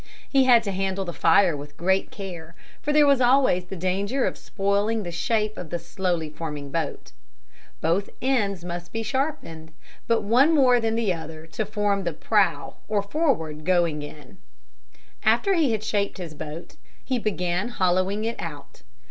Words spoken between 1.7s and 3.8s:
great care for there was always the